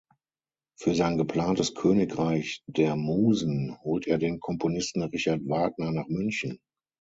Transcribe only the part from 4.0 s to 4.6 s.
er den